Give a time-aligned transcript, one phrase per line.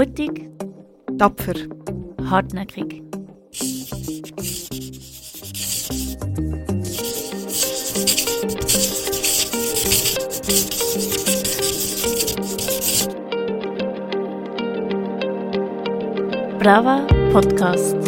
[0.00, 0.48] Mutig,
[1.18, 1.56] tapfer,
[2.30, 3.02] hartnäckig.
[16.58, 17.99] Brava Podcast.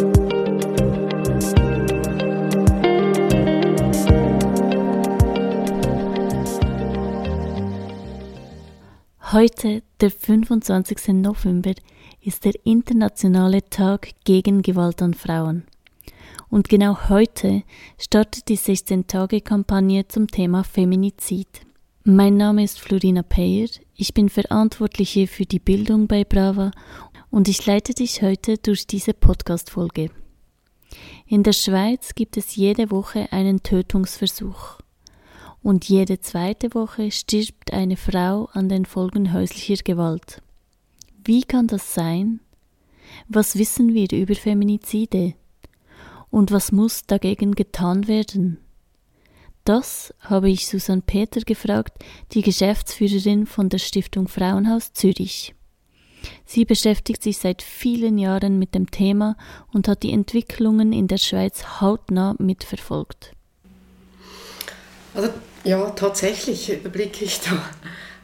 [9.33, 11.07] Heute, der 25.
[11.07, 11.73] November,
[12.21, 15.63] ist der internationale Tag gegen Gewalt an Frauen.
[16.49, 17.63] Und genau heute
[17.97, 21.47] startet die 16-Tage-Kampagne zum Thema Feminizid.
[22.03, 26.69] Mein Name ist Florina Peyer, ich bin Verantwortliche für die Bildung bei Brava
[27.31, 30.11] und ich leite dich heute durch diese Podcast-Folge.
[31.25, 34.82] In der Schweiz gibt es jede Woche einen Tötungsversuch.
[35.63, 40.41] Und jede zweite Woche stirbt eine Frau an den Folgen häuslicher Gewalt.
[41.23, 42.41] Wie kann das sein?
[43.29, 45.35] Was wissen wir über Feminizide?
[46.29, 48.57] Und was muss dagegen getan werden?
[49.63, 55.55] Das habe ich Susanne Peter gefragt, die Geschäftsführerin von der Stiftung Frauenhaus Zürich.
[56.45, 59.37] Sie beschäftigt sich seit vielen Jahren mit dem Thema
[59.71, 63.33] und hat die Entwicklungen in der Schweiz hautnah mitverfolgt.
[65.13, 65.29] Also
[65.63, 67.63] ja, tatsächlich überblicke ich da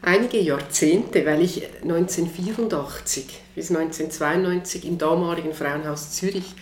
[0.02, 6.54] einige Jahrzehnte, weil ich 1984 bis 1992 im damaligen Frauenhaus Zürich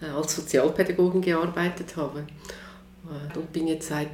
[0.00, 2.24] äh, als Sozialpädagogin gearbeitet habe
[3.06, 4.08] äh, und bin jetzt seit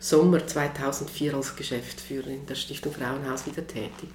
[0.00, 4.08] Sommer 2004 als Geschäftsführerin der Stiftung Frauenhaus wieder tätig.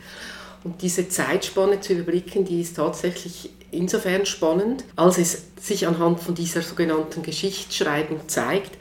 [0.63, 6.35] Und diese Zeitspanne zu überblicken, die ist tatsächlich insofern spannend, als es sich anhand von
[6.35, 8.77] dieser sogenannten Geschichtsschreibung zeigt,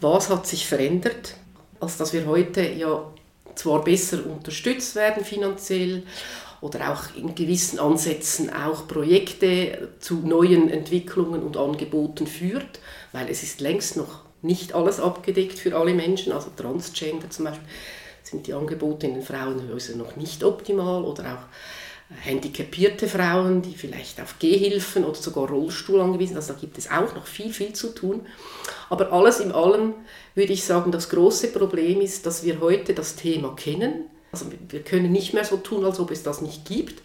[0.00, 1.36] was hat sich verändert,
[1.84, 3.04] als dass wir heute ja
[3.54, 6.02] zwar besser unterstützt werden finanziell
[6.60, 12.80] oder auch in gewissen Ansätzen auch Projekte zu neuen Entwicklungen und Angeboten führt,
[13.12, 17.68] weil es ist längst noch nicht alles abgedeckt für alle Menschen, also Transgender zum Beispiel
[18.22, 21.83] sind die Angebote in den Frauenhäusern noch nicht optimal oder auch
[22.20, 26.38] handicapierte Frauen, die vielleicht auf Gehhilfen oder sogar Rollstuhl angewiesen sind.
[26.38, 28.26] Also da gibt es auch noch viel, viel zu tun.
[28.90, 29.94] Aber alles in allem
[30.34, 34.06] würde ich sagen, das große Problem ist, dass wir heute das Thema kennen.
[34.32, 37.02] Also wir können nicht mehr so tun, als ob es das nicht gibt.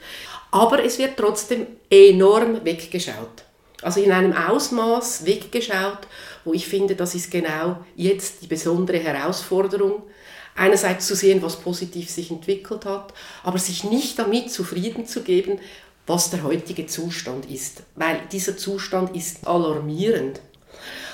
[0.51, 3.43] Aber es wird trotzdem enorm weggeschaut.
[3.81, 5.99] Also in einem Ausmaß weggeschaut,
[6.43, 10.03] wo ich finde, das ist genau jetzt die besondere Herausforderung,
[10.59, 15.59] einerseits zu sehen, was positiv sich entwickelt hat, aber sich nicht damit zufrieden zu geben,
[16.05, 20.41] was der heutige Zustand ist, weil dieser Zustand ist alarmierend.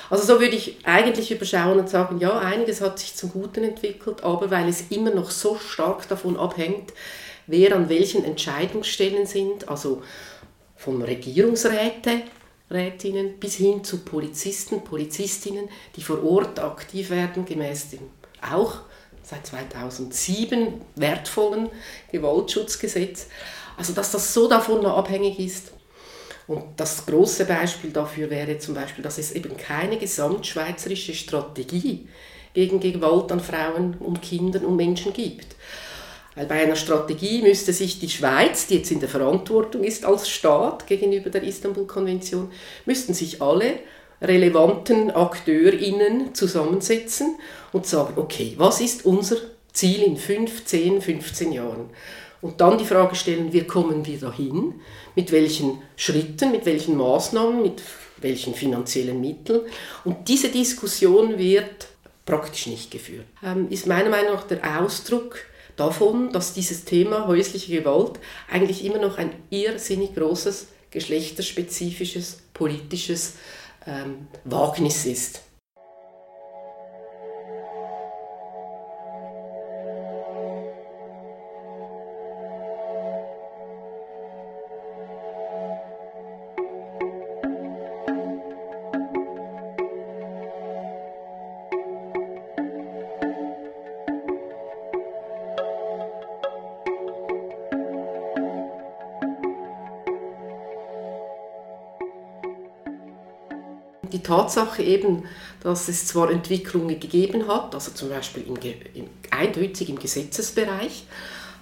[0.10, 4.24] Also so würde ich eigentlich überschauen und sagen, ja, einiges hat sich zum Guten entwickelt,
[4.24, 6.94] aber weil es immer noch so stark davon abhängt,
[7.48, 10.04] wer an welchen Entscheidungsstellen sind, also
[10.76, 12.22] von Regierungsräte,
[12.70, 18.02] Rätinnen bis hin zu Polizisten, Polizistinnen, die vor Ort aktiv werden, gemäß dem
[18.42, 18.80] auch
[19.26, 21.70] seit 2007 wertvollen
[22.12, 23.28] Gewaltschutzgesetz.
[23.78, 25.72] Also dass das so davon abhängig ist.
[26.48, 32.08] Und das große Beispiel dafür wäre zum Beispiel, dass es eben keine gesamtschweizerische Strategie
[32.54, 35.56] gegen Gewalt an Frauen und Kindern und Menschen gibt.
[36.36, 40.30] Weil bei einer Strategie müsste sich die Schweiz, die jetzt in der Verantwortung ist als
[40.30, 42.52] Staat gegenüber der Istanbul-Konvention,
[42.86, 43.80] müssten sich alle
[44.22, 47.36] relevanten AkteurInnen zusammensetzen
[47.74, 49.38] und sagen, okay, was ist unser
[49.74, 51.90] Ziel in 5, 10, 15 Jahren?
[52.42, 54.76] Und dann die Frage stellen, wie kommen wir dahin?
[55.16, 57.82] Mit welchen Schritten, mit welchen Maßnahmen, mit
[58.18, 59.62] welchen finanziellen Mitteln?
[60.04, 61.88] Und diese Diskussion wird
[62.26, 63.26] praktisch nicht geführt.
[63.44, 65.38] Ähm, ist meiner Meinung nach der Ausdruck
[65.76, 73.34] davon, dass dieses Thema häusliche Gewalt eigentlich immer noch ein irrsinnig großes geschlechterspezifisches politisches
[73.88, 75.42] ähm, Wagnis ist.
[104.16, 105.24] Die Tatsache eben,
[105.62, 108.56] dass es zwar Entwicklungen gegeben hat, also zum Beispiel im,
[108.94, 111.06] im, eindeutig im Gesetzesbereich,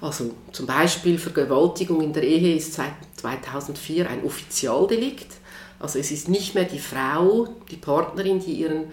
[0.02, 5.32] also zum Beispiel Vergewaltigung in der Ehe ist seit 2004 ein Offizialdelikt,
[5.80, 8.86] also es ist nicht mehr die Frau, die Partnerin, die ihren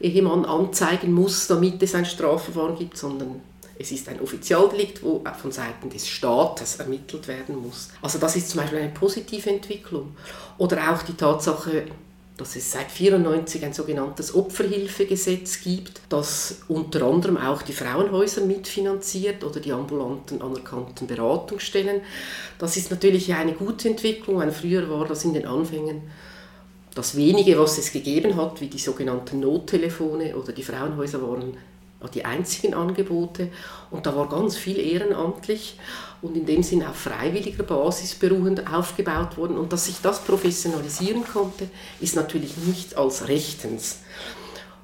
[0.00, 3.42] Ehemann anzeigen muss, damit es ein Strafverfahren gibt, sondern
[3.78, 7.88] Es ist ein Offizialdelikt, wo von Seiten des Staates ermittelt werden muss.
[8.02, 10.14] Also das ist zum Beispiel eine positive Entwicklung.
[10.58, 11.86] Oder auch die Tatsache,
[12.40, 19.44] dass es seit 1994 ein sogenanntes Opferhilfegesetz gibt, das unter anderem auch die Frauenhäuser mitfinanziert
[19.44, 22.00] oder die ambulanten anerkannten Beratungsstellen.
[22.58, 26.02] Das ist natürlich eine gute Entwicklung, weil früher war das in den Anfängen
[26.94, 31.56] das wenige, was es gegeben hat, wie die sogenannten Nottelefone oder die Frauenhäuser waren
[32.08, 33.50] die einzigen Angebote
[33.90, 35.78] und da war ganz viel ehrenamtlich
[36.22, 41.24] und in dem Sinn auf freiwilliger Basis beruhend aufgebaut worden und dass sich das professionalisieren
[41.24, 41.68] konnte,
[42.00, 44.00] ist natürlich nicht als rechtens.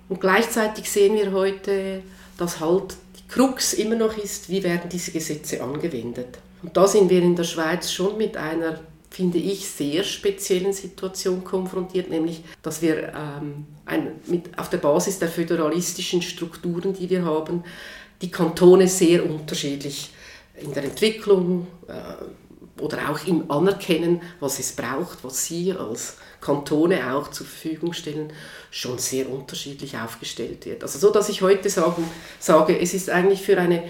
[0.09, 2.03] Und gleichzeitig sehen wir heute,
[2.39, 6.39] dass halt die Krux immer noch ist, wie werden diese Gesetze angewendet.
[6.63, 8.79] Und da sind wir in der Schweiz schon mit einer
[9.17, 15.19] finde ich, sehr speziellen Situation konfrontiert, nämlich dass wir ähm, ein, mit, auf der Basis
[15.19, 17.65] der föderalistischen Strukturen, die wir haben,
[18.21, 20.11] die Kantone sehr unterschiedlich
[20.61, 27.15] in der Entwicklung äh, oder auch im Anerkennen, was es braucht, was sie als Kantone
[27.15, 28.31] auch zur Verfügung stellen,
[28.71, 30.83] schon sehr unterschiedlich aufgestellt wird.
[30.83, 32.05] Also so, dass ich heute sagen,
[32.39, 33.85] sage, es ist eigentlich für eine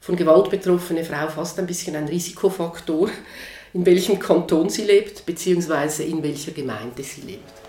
[0.00, 3.10] von Gewalt betroffene Frau fast ein bisschen ein Risikofaktor,
[3.72, 7.65] in welchem Kanton sie lebt, beziehungsweise in welcher Gemeinde sie lebt.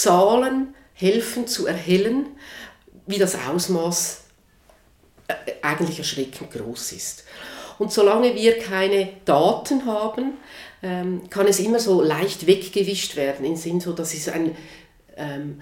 [0.00, 2.26] Zahlen helfen zu erhellen,
[3.06, 4.22] wie das Ausmaß
[5.28, 7.24] äh, eigentlich erschreckend groß ist.
[7.78, 10.38] Und solange wir keine Daten haben,
[10.82, 14.56] ähm, kann es immer so leicht weggewischt werden, im Sinne so, das ist ein
[15.16, 15.60] ähm,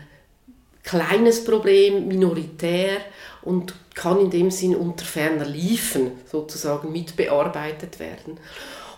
[0.84, 2.98] kleines Problem, minoritär
[3.42, 8.38] und kann in dem Sinn unter ferner Liefen sozusagen mitbearbeitet werden.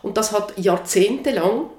[0.03, 1.71] Und das hat jahrzehntelang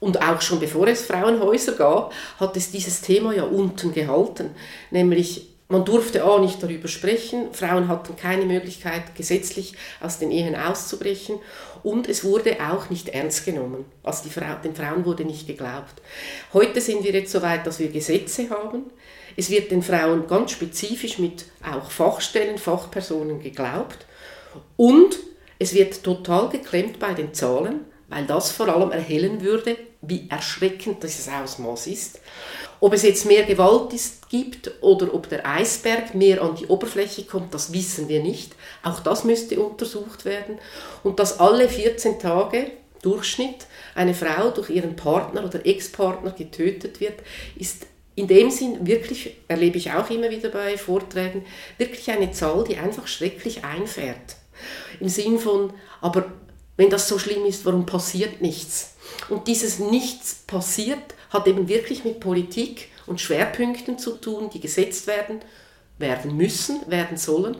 [0.00, 4.50] und auch schon bevor es Frauenhäuser gab, hat es dieses Thema ja unten gehalten.
[4.90, 10.56] Nämlich, man durfte A nicht darüber sprechen, Frauen hatten keine Möglichkeit, gesetzlich aus den Ehen
[10.56, 11.40] auszubrechen
[11.82, 13.84] und es wurde auch nicht ernst genommen.
[14.02, 16.00] Also die Frau, den Frauen wurde nicht geglaubt.
[16.54, 18.84] Heute sind wir jetzt so weit, dass wir Gesetze haben.
[19.36, 24.06] Es wird den Frauen ganz spezifisch mit auch Fachstellen, Fachpersonen geglaubt
[24.76, 25.18] und
[25.58, 31.02] es wird total geklemmt bei den Zahlen weil das vor allem erhellen würde, wie erschreckend
[31.02, 32.20] dieses Ausmaß ist.
[32.80, 37.24] Ob es jetzt mehr Gewalt ist, gibt oder ob der Eisberg mehr an die Oberfläche
[37.24, 38.54] kommt, das wissen wir nicht.
[38.82, 40.58] Auch das müsste untersucht werden.
[41.02, 42.70] Und dass alle 14 Tage
[43.02, 47.20] Durchschnitt eine Frau durch ihren Partner oder Ex-Partner getötet wird,
[47.56, 51.44] ist in dem Sinn wirklich, erlebe ich auch immer wieder bei Vorträgen,
[51.76, 54.36] wirklich eine Zahl, die einfach schrecklich einfährt.
[54.98, 56.32] Im Sinn von, aber
[56.76, 58.96] wenn das so schlimm ist, warum passiert nichts?
[59.28, 65.06] Und dieses Nichts passiert hat eben wirklich mit Politik und Schwerpunkten zu tun, die gesetzt
[65.06, 65.40] werden,
[65.98, 67.56] werden müssen, werden sollen.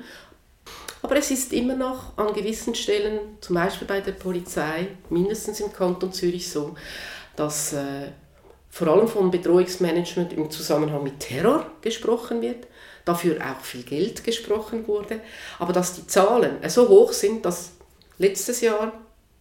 [1.03, 5.73] Aber es ist immer noch an gewissen Stellen, zum Beispiel bei der Polizei, mindestens im
[5.73, 6.75] Kanton Zürich so,
[7.37, 8.09] dass äh,
[8.71, 12.67] vor allem von Bedrohungsmanagement im Zusammenhang mit Terror gesprochen wird,
[13.05, 15.21] dafür auch viel Geld gesprochen wurde,
[15.59, 17.73] aber dass die Zahlen so hoch sind, dass
[18.19, 18.93] letztes Jahr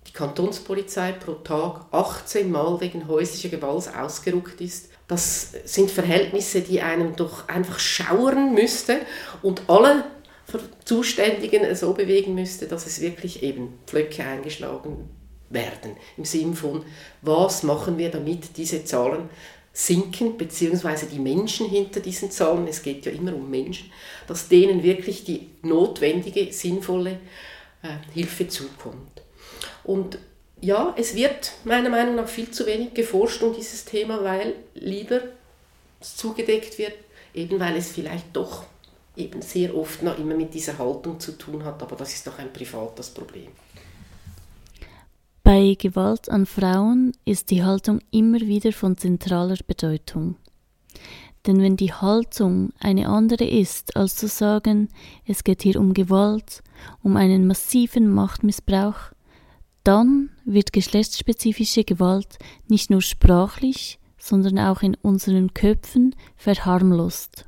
[0.07, 4.89] die Kantonspolizei pro Tag 18 Mal wegen häuslicher Gewalt ausgerückt ist.
[5.07, 8.99] Das sind Verhältnisse, die einem doch einfach schauern müsste
[9.41, 10.05] und alle
[10.85, 15.09] Zuständigen so bewegen müsste, dass es wirklich eben Pflöcke eingeschlagen
[15.49, 15.95] werden.
[16.17, 16.83] Im Sinn von,
[17.21, 19.29] was machen wir, damit diese Zahlen
[19.73, 23.91] sinken, beziehungsweise die Menschen hinter diesen Zahlen, es geht ja immer um Menschen,
[24.25, 27.19] dass denen wirklich die notwendige, sinnvolle
[27.83, 29.21] äh, Hilfe zukommt.
[29.83, 30.17] Und
[30.61, 35.21] ja, es wird meiner Meinung nach viel zu wenig geforscht um dieses Thema, weil lieber
[36.01, 36.93] zugedeckt wird,
[37.33, 38.65] eben weil es vielleicht doch
[39.15, 42.37] eben sehr oft noch immer mit dieser Haltung zu tun hat, aber das ist doch
[42.37, 43.49] ein privates Problem.
[45.43, 50.35] Bei Gewalt an Frauen ist die Haltung immer wieder von zentraler Bedeutung.
[51.45, 54.89] Denn wenn die Haltung eine andere ist, als zu sagen,
[55.25, 56.61] es geht hier um Gewalt,
[57.01, 59.13] um einen massiven Machtmissbrauch,
[59.87, 67.45] dann wird geschlechtsspezifische Gewalt nicht nur sprachlich, sondern auch in unseren Köpfen verharmlost.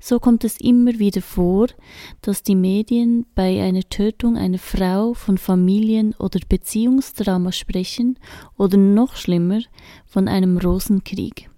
[0.00, 1.68] So kommt es immer wieder vor,
[2.20, 8.18] dass die Medien bei einer Tötung einer Frau von Familien- oder Beziehungsdrama sprechen
[8.58, 9.60] oder noch schlimmer
[10.04, 11.48] von einem Rosenkrieg.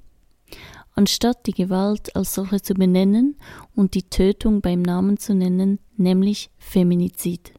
[0.95, 3.37] Anstatt die Gewalt als solche zu benennen
[3.75, 7.55] und die Tötung beim Namen zu nennen, nämlich Feminizid.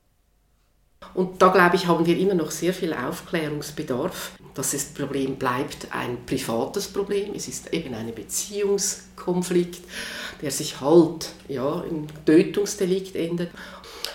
[1.13, 4.31] Und da, glaube ich, haben wir immer noch sehr viel Aufklärungsbedarf.
[4.55, 7.33] Das Problem bleibt ein privates Problem.
[7.35, 9.81] Es ist eben ein Beziehungskonflikt,
[10.41, 13.49] der sich halt ja, im Tötungsdelikt endet.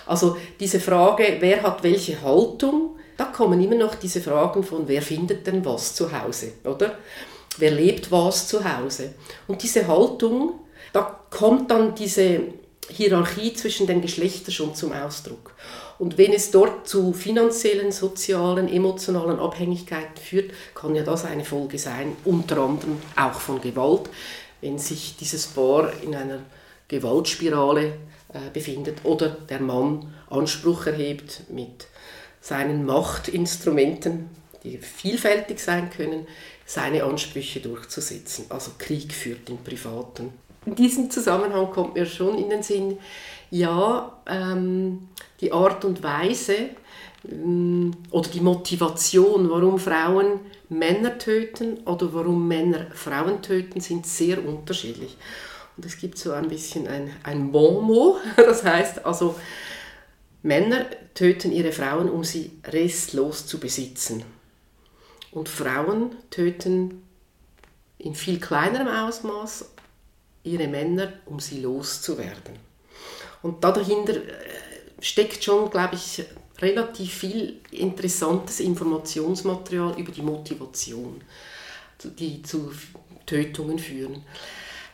[0.06, 5.02] Also diese Frage, wer hat welche Haltung, da kommen immer noch diese Fragen von, wer
[5.02, 6.98] findet denn was zu Hause, oder?
[7.58, 9.14] Wer lebt was zu Hause?
[9.48, 10.60] Und diese Haltung,
[10.92, 12.40] da kommt dann diese
[12.88, 15.52] Hierarchie zwischen den Geschlechtern schon zum Ausdruck.
[15.98, 21.78] Und wenn es dort zu finanziellen, sozialen, emotionalen Abhängigkeiten führt, kann ja das eine Folge
[21.78, 24.08] sein, unter anderem auch von Gewalt,
[24.60, 26.40] wenn sich dieses Paar in einer
[26.86, 27.86] Gewaltspirale
[28.32, 31.86] äh, befindet oder der Mann Anspruch erhebt mit
[32.40, 34.30] seinen Machtinstrumenten,
[34.64, 36.26] die vielfältig sein können,
[36.64, 38.46] seine Ansprüche durchzusetzen.
[38.50, 40.32] Also Krieg führt im Privaten.
[40.68, 42.98] In diesem Zusammenhang kommt mir schon in den Sinn,
[43.50, 45.08] ja, ähm,
[45.40, 46.56] die Art und Weise
[47.26, 54.46] ähm, oder die Motivation, warum Frauen Männer töten oder warum Männer Frauen töten, sind sehr
[54.46, 55.16] unterschiedlich.
[55.78, 59.36] Und es gibt so ein bisschen ein, ein Bon mot, das heißt also,
[60.42, 60.84] Männer
[61.14, 64.22] töten ihre Frauen, um sie restlos zu besitzen.
[65.32, 67.04] Und Frauen töten
[67.96, 69.64] in viel kleinerem Ausmaß
[70.44, 72.56] ihre Männer, um sie loszuwerden.
[73.42, 74.22] Und dahinter äh,
[75.00, 76.24] steckt schon, glaube ich,
[76.60, 81.20] relativ viel interessantes Informationsmaterial über die Motivation,
[82.18, 82.72] die zu
[83.26, 84.24] Tötungen führen.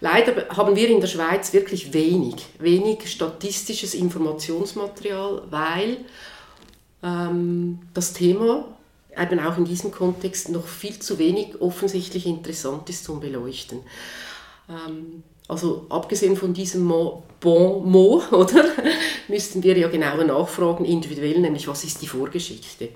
[0.00, 5.98] Leider haben wir in der Schweiz wirklich wenig, wenig statistisches Informationsmaterial, weil
[7.02, 8.76] ähm, das Thema
[9.16, 13.80] eben auch in diesem Kontext noch viel zu wenig offensichtlich interessant ist zum Beleuchten.
[14.68, 16.86] Ähm, also abgesehen von diesem
[17.40, 18.64] Bon mot, oder,
[19.28, 22.90] müssten wir ja genauer nachfragen, individuell, nämlich was ist die Vorgeschichte,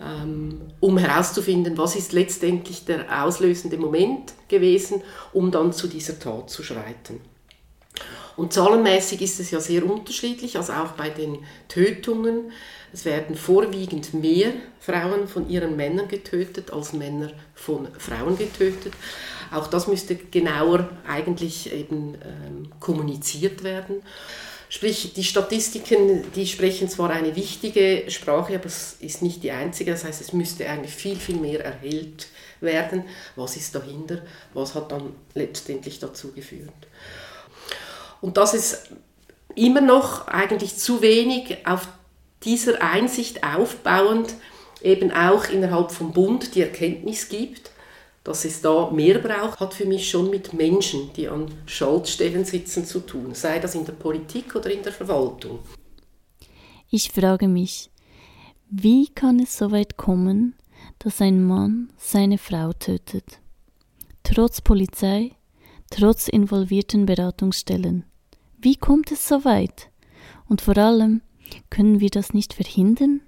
[0.00, 6.50] ähm, um herauszufinden, was ist letztendlich der auslösende Moment gewesen, um dann zu dieser Tat
[6.50, 7.20] zu schreiten.
[8.36, 12.52] Und zahlenmäßig ist es ja sehr unterschiedlich, also auch bei den Tötungen.
[12.92, 18.92] Es werden vorwiegend mehr Frauen von ihren Männern getötet als Männer von Frauen getötet.
[19.52, 24.02] Auch das müsste genauer eigentlich eben ähm, kommuniziert werden.
[24.68, 29.92] Sprich, die Statistiken, die sprechen zwar eine wichtige Sprache, aber es ist nicht die einzige.
[29.92, 32.26] Das heißt, es müsste eigentlich viel, viel mehr erhellt
[32.60, 33.04] werden.
[33.36, 34.22] Was ist dahinter?
[34.52, 36.72] Was hat dann letztendlich dazu geführt?
[38.24, 38.88] Und das ist
[39.54, 41.86] immer noch eigentlich zu wenig auf
[42.42, 44.34] dieser Einsicht aufbauend
[44.80, 47.70] eben auch innerhalb vom Bund die Erkenntnis gibt,
[48.24, 52.86] dass es da mehr braucht, hat für mich schon mit Menschen, die an Schaltstellen sitzen,
[52.86, 55.58] zu tun, sei das in der Politik oder in der Verwaltung.
[56.90, 57.90] Ich frage mich,
[58.70, 60.54] wie kann es so weit kommen,
[60.98, 63.38] dass ein Mann seine Frau tötet?
[64.22, 65.32] Trotz Polizei,
[65.90, 68.06] trotz involvierten Beratungsstellen.
[68.64, 69.90] Wie kommt es so weit?
[70.48, 71.20] Und vor allem,
[71.68, 73.20] können wir das nicht verhindern?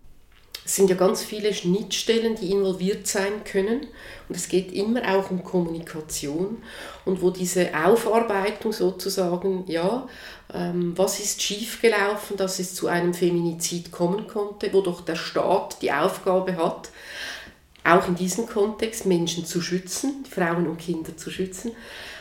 [0.65, 3.83] Es sind ja ganz viele Schnittstellen, die involviert sein können.
[4.31, 6.57] Und es geht immer auch um Kommunikation
[7.05, 10.09] und wo diese Aufarbeitung sozusagen, ja,
[10.55, 15.83] ähm, was ist schiefgelaufen, dass es zu einem Feminizid kommen konnte, wo doch der Staat
[15.83, 16.89] die Aufgabe hat,
[17.85, 21.73] auch in diesem Kontext Menschen zu schützen, Frauen und Kinder zu schützen.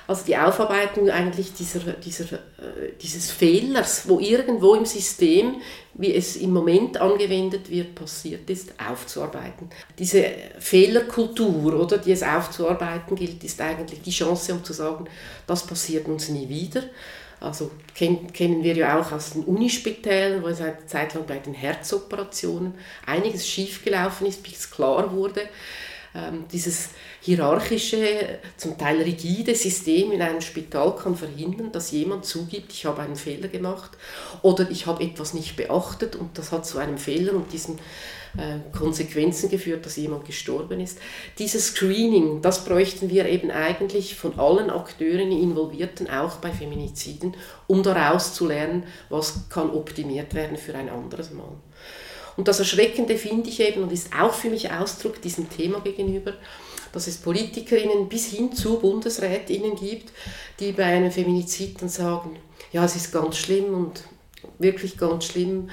[0.07, 5.55] Also die Aufarbeitung eigentlich dieser, dieser, äh, dieses Fehlers, wo irgendwo im System,
[5.95, 9.69] wie es im Moment angewendet wird, passiert ist, aufzuarbeiten.
[9.97, 10.25] Diese
[10.59, 15.05] Fehlerkultur, oder, die es aufzuarbeiten gilt, ist eigentlich die Chance, um zu sagen,
[15.47, 16.83] das passiert uns nie wieder.
[17.39, 21.53] Also kennen, wir ja auch aus den Unispitälern, wo es eine Zeit lang bei den
[21.53, 25.41] Herzoperationen einiges schiefgelaufen ist, bis es klar wurde,
[26.51, 26.89] dieses
[27.21, 33.01] hierarchische, zum Teil rigide System in einem Spital kann verhindern, dass jemand zugibt, ich habe
[33.01, 33.91] einen Fehler gemacht
[34.41, 37.79] oder ich habe etwas nicht beachtet und das hat zu einem Fehler und diesen
[38.37, 40.99] äh, Konsequenzen geführt, dass jemand gestorben ist.
[41.39, 47.35] Dieses Screening, das bräuchten wir eben eigentlich von allen Akteuren Involvierten, auch bei Feminiziden,
[47.67, 51.55] um daraus zu lernen, was kann optimiert werden für ein anderes Mal.
[52.37, 56.33] Und das Erschreckende finde ich eben und ist auch für mich Ausdruck diesem Thema gegenüber,
[56.91, 60.11] dass es Politikerinnen bis hin zu Bundesrätinnen gibt,
[60.59, 62.37] die bei einem Feminizid dann sagen,
[62.71, 64.03] ja, es ist ganz schlimm und
[64.59, 65.69] wirklich ganz schlimm,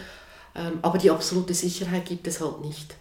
[0.54, 2.94] ähm, aber die absolute Sicherheit gibt es halt nicht.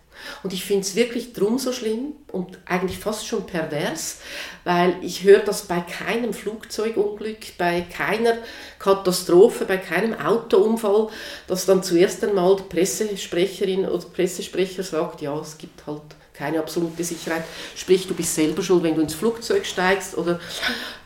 [0.44, 4.20] Und ich finde es wirklich drum so schlimm und eigentlich fast schon pervers,
[4.64, 8.38] weil ich höre das bei keinem Flugzeugunglück, bei keiner
[8.80, 11.10] Katastrophe, bei keinem Autounfall,
[11.48, 16.02] dass dann zuerst einmal die Pressesprecherin oder Pressesprecher sagt, ja, es gibt halt
[16.34, 17.44] keine absolute Sicherheit.
[17.76, 20.40] Sprich, du bist selber schuld, wenn du ins Flugzeug steigst oder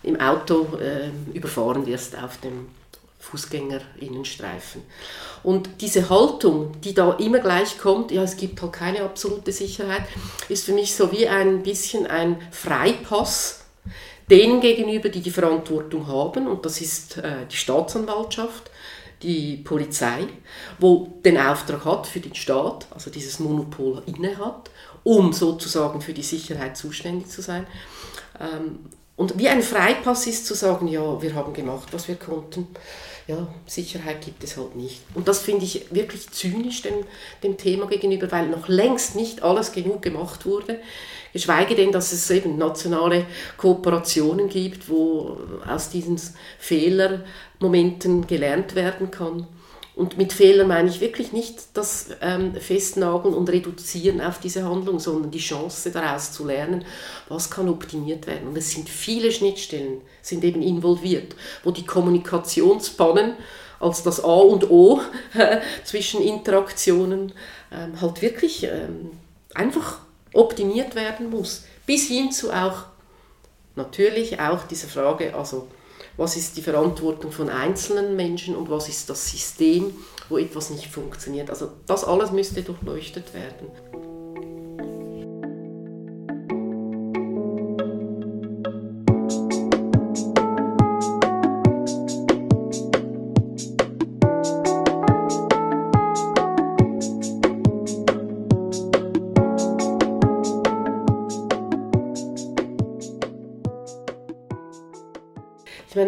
[0.04, 2.68] im Auto äh, überfahren wirst auf dem
[3.26, 4.82] Fußgängerinnenstreifen.
[5.44, 10.04] Und diese Haltung, die da immer gleich kommt, ja, es gibt halt keine absolute Sicherheit,
[10.50, 13.62] ist für mich so wie ein bisschen ein Freipass
[14.30, 18.72] denen gegenüber, die die Verantwortung haben, und das ist äh, die Staatsanwaltschaft,
[19.22, 20.28] die Polizei,
[20.80, 24.70] wo den Auftrag hat für den Staat, also dieses Monopol inne hat,
[25.04, 27.68] um sozusagen für die Sicherheit zuständig zu sein.
[28.40, 28.80] Ähm,
[29.16, 32.68] und wie ein Freipass ist zu sagen, ja, wir haben gemacht, was wir konnten
[33.28, 35.02] ja, Sicherheit gibt es halt nicht.
[35.16, 36.94] Und das finde ich wirklich zynisch dem,
[37.42, 40.80] dem Thema gegenüber, weil noch längst nicht alles genug gemacht wurde.
[41.34, 43.26] Geschweige denn, dass es eben nationale
[43.58, 46.20] Kooperationen gibt, wo aus diesen
[46.60, 49.48] Fehlermomenten gelernt werden kann.
[49.96, 55.00] Und mit Fehler meine ich wirklich nicht das ähm, Festnageln und Reduzieren auf diese Handlung,
[55.00, 56.84] sondern die Chance daraus zu lernen,
[57.30, 58.50] was kann optimiert werden.
[58.50, 63.36] Und es sind viele Schnittstellen, sind eben involviert, wo die Kommunikationspannen
[63.80, 65.00] als das A und O
[65.86, 67.32] zwischen Interaktionen
[67.72, 69.12] ähm, halt wirklich ähm,
[69.54, 70.00] einfach
[70.34, 71.64] optimiert werden muss.
[71.86, 72.86] Bis hin zu auch
[73.76, 75.68] natürlich auch diese Frage, also
[76.18, 79.94] was ist die Verantwortung von einzelnen Menschen und was ist das System,
[80.30, 81.50] wo etwas nicht funktioniert.
[81.50, 84.15] Also das alles müsste durchleuchtet werden.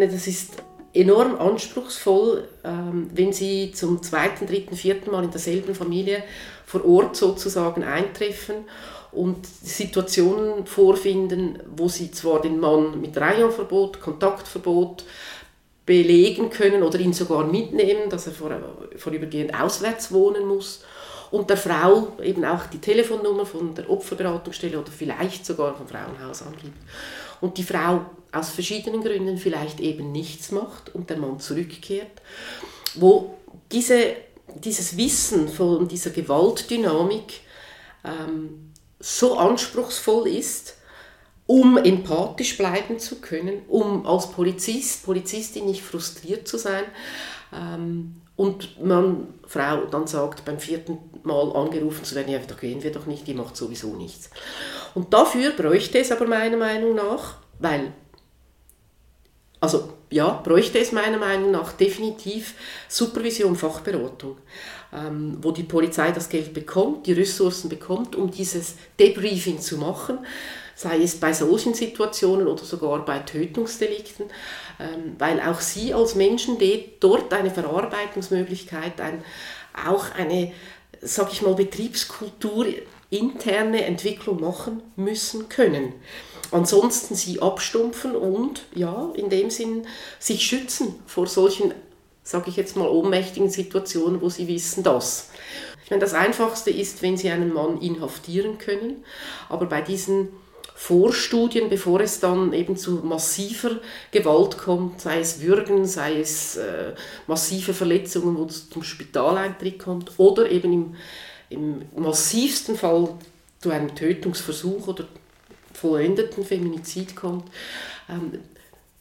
[0.08, 6.22] Das ist enorm anspruchsvoll, ähm, wenn Sie zum zweiten, dritten, vierten Mal in derselben Familie
[6.66, 8.56] vor Ort sozusagen eintreffen
[9.12, 15.04] und Situationen vorfinden, wo Sie zwar den Mann mit Reihenverbot, Kontaktverbot
[15.86, 18.34] belegen können oder ihn sogar mitnehmen, dass er
[18.96, 20.84] vorübergehend auswärts wohnen muss
[21.30, 26.42] und der Frau eben auch die Telefonnummer von der Opferberatungsstelle oder vielleicht sogar vom Frauenhaus
[26.42, 26.78] angibt.
[27.40, 32.22] Und die Frau aus verschiedenen Gründen vielleicht eben nichts macht und der Mann zurückkehrt,
[32.94, 33.34] wo
[33.72, 34.16] diese,
[34.54, 37.40] dieses Wissen von dieser Gewaltdynamik
[38.04, 40.76] ähm, so anspruchsvoll ist,
[41.46, 46.84] um empathisch bleiben zu können, um als Polizist, Polizistin nicht frustriert zu sein.
[47.52, 52.82] Ähm, und man, Frau, dann sagt, beim vierten Mal angerufen zu werden, ja, da gehen
[52.82, 54.30] wir doch nicht, die macht sowieso nichts.
[54.94, 57.92] Und dafür bräuchte es aber meiner Meinung nach, weil
[59.60, 62.54] also ja, bräuchte es meiner Meinung nach definitiv
[62.88, 64.36] Supervision, Fachberatung,
[64.92, 70.18] ähm, wo die Polizei das Geld bekommt, die Ressourcen bekommt, um dieses Debriefing zu machen,
[70.74, 74.26] sei es bei solchen Situationen oder sogar bei Tötungsdelikten,
[74.78, 76.56] ähm, weil auch sie als Menschen
[77.00, 79.22] dort eine Verarbeitungsmöglichkeit, ein,
[79.86, 80.52] auch eine,
[81.00, 82.66] sag ich mal, Betriebskultur,
[83.10, 85.94] interne Entwicklung machen müssen können
[86.50, 89.86] ansonsten sie abstumpfen und ja, in dem Sinn
[90.18, 91.74] sich schützen vor solchen,
[92.22, 95.30] sage ich jetzt mal, ohnmächtigen Situationen, wo sie wissen, dass.
[95.84, 99.04] Ich meine, das Einfachste ist, wenn sie einen Mann inhaftieren können,
[99.48, 100.28] aber bei diesen
[100.74, 103.80] Vorstudien, bevor es dann eben zu massiver
[104.12, 106.94] Gewalt kommt, sei es Würgen, sei es äh,
[107.26, 110.72] massive Verletzungen, wo es zum Spitaleintritt kommt oder eben
[111.50, 113.08] im, im massivsten Fall
[113.60, 115.08] zu einem Tötungsversuch oder
[115.78, 117.44] vollendeten Feminizid kommt,
[118.08, 118.40] ähm,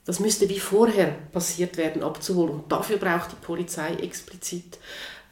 [0.05, 2.53] das müsste wie vorher passiert werden, abzuholen.
[2.53, 4.79] Und dafür braucht die Polizei explizit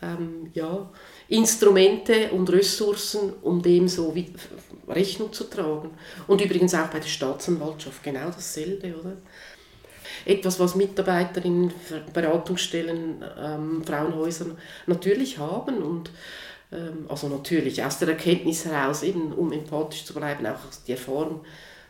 [0.01, 0.89] ähm, ja,
[1.29, 4.34] Instrumente und Ressourcen, um dem so wie
[4.88, 5.91] Rechnung zu tragen.
[6.27, 9.13] Und übrigens auch bei der Staatsanwaltschaft genau dasselbe, oder?
[10.25, 11.73] Etwas, was Mitarbeiterinnen,
[12.13, 16.10] Beratungsstellen, ähm, Frauenhäusern natürlich haben und
[17.08, 21.41] also natürlich aus der Erkenntnis heraus, eben um empathisch zu bleiben, auch die Erfahrung,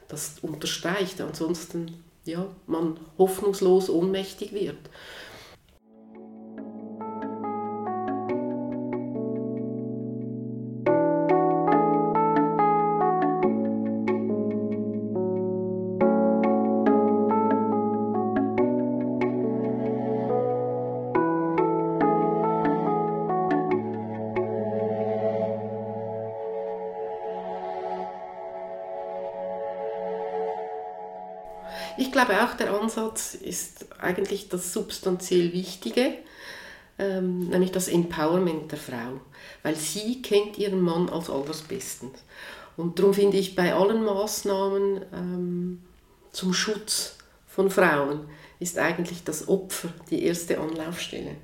[0.07, 1.21] das unterstreicht.
[1.21, 4.77] Ansonsten ja, man hoffnungslos ohnmächtig wird.
[31.97, 36.13] Ich glaube auch, der Ansatz ist eigentlich das substanziell Wichtige,
[36.99, 39.21] ähm, nämlich das Empowerment der Frau,
[39.63, 42.23] weil sie kennt ihren Mann als allerbestens.
[42.77, 45.81] Und darum finde ich bei allen Maßnahmen ähm,
[46.31, 48.27] zum Schutz von Frauen
[48.59, 51.35] ist eigentlich das Opfer die erste Anlaufstelle.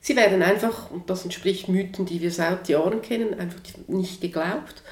[0.00, 4.82] Sie werden einfach, und das entspricht Mythen, die wir seit Jahren kennen, einfach nicht geglaubt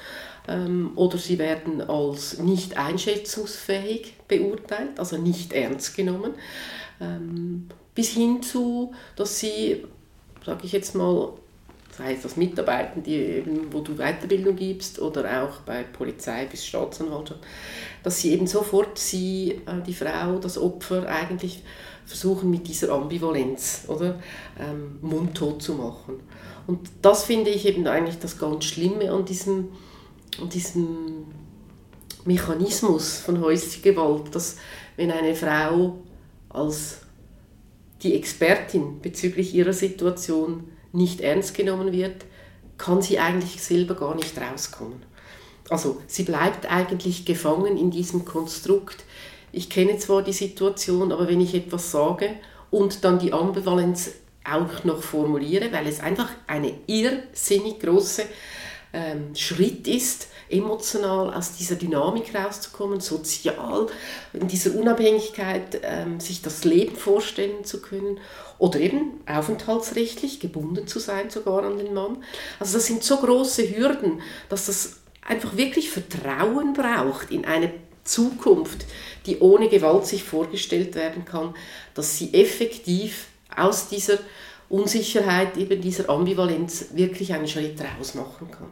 [0.95, 6.35] oder sie werden als nicht einschätzungsfähig beurteilt, also nicht ernst genommen,
[7.01, 9.85] ähm, bis hin zu, dass sie,
[10.45, 11.33] sage ich jetzt mal,
[11.97, 16.65] sei es das Mitarbeiten, die eben, wo du Weiterbildung gibst oder auch bei Polizei bis
[16.65, 17.39] Staatsanwaltschaft,
[18.03, 21.63] dass sie eben sofort sie, äh, die Frau, das Opfer eigentlich
[22.05, 24.19] versuchen mit dieser Ambivalenz oder
[24.59, 26.19] ähm, mundtot zu machen.
[26.67, 29.69] Und das finde ich eben eigentlich das ganz Schlimme an diesem,
[30.43, 31.25] diesem
[32.25, 34.57] Mechanismus von häuslicher Gewalt, dass
[34.97, 35.97] wenn eine Frau
[36.49, 37.01] als
[38.01, 42.25] die Expertin bezüglich ihrer Situation nicht ernst genommen wird,
[42.77, 45.03] kann sie eigentlich selber gar nicht rauskommen.
[45.69, 49.03] Also sie bleibt eigentlich gefangen in diesem Konstrukt.
[49.51, 52.29] Ich kenne zwar die Situation, aber wenn ich etwas sage
[52.71, 54.11] und dann die Ambivalenz
[54.43, 58.23] auch noch formuliere, weil es einfach eine irrsinnig große
[58.95, 63.87] ähm, Schritt ist, emotional aus dieser Dynamik rauszukommen, sozial,
[64.33, 68.19] in dieser Unabhängigkeit ähm, sich das Leben vorstellen zu können
[68.57, 72.23] oder eben aufenthaltsrechtlich gebunden zu sein sogar an den Mann.
[72.59, 77.71] Also das sind so große Hürden, dass das einfach wirklich Vertrauen braucht in eine
[78.03, 78.85] Zukunft,
[79.25, 81.55] die ohne Gewalt sich vorgestellt werden kann,
[81.95, 84.19] dass sie effektiv aus dieser
[84.69, 88.69] Unsicherheit, eben dieser Ambivalenz wirklich einen Schritt raus machen kann.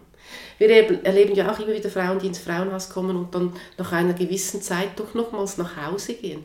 [0.63, 4.13] Wir erleben ja auch immer wieder Frauen, die ins Frauenhaus kommen und dann nach einer
[4.13, 6.43] gewissen Zeit doch nochmals nach Hause gehen.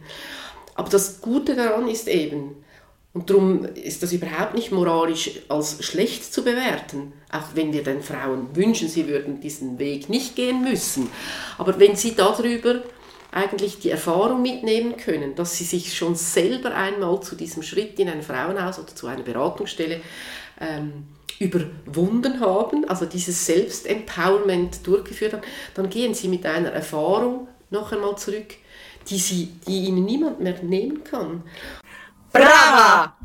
[0.74, 2.56] Aber das Gute daran ist eben,
[3.12, 8.02] und darum ist das überhaupt nicht moralisch als schlecht zu bewerten, auch wenn wir den
[8.02, 11.08] Frauen wünschen, sie würden diesen Weg nicht gehen müssen.
[11.56, 12.82] Aber wenn sie darüber
[13.30, 18.08] eigentlich die Erfahrung mitnehmen können, dass sie sich schon selber einmal zu diesem Schritt in
[18.08, 20.00] ein Frauenhaus oder zu einer Beratungsstelle
[20.60, 21.04] ähm,
[21.38, 25.42] überwunden haben, also dieses Selbstempowerment durchgeführt haben,
[25.74, 28.54] dann gehen sie mit einer Erfahrung noch einmal zurück,
[29.08, 31.42] die, sie, die ihnen niemand mehr nehmen kann.
[32.32, 33.16] Brava!